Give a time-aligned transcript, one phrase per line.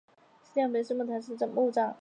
[0.43, 1.87] 是邓小平生母谈氏的墓葬。